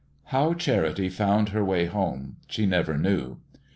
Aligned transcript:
How 0.23 0.55
Charity 0.55 1.09
found 1.09 1.49
her 1.49 1.63
way 1.63 1.85
home 1.85 2.37
she 2.47 2.65
never 2.65 2.97
knew. 2.97 3.37